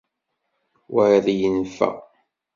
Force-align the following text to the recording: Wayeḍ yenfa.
Wayeḍ 0.93 1.27
yenfa. 1.39 1.89